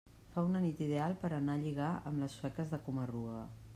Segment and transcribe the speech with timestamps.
[0.35, 3.45] Fa una nit ideal per anar a lligar amb les sueques a Coma-ruga.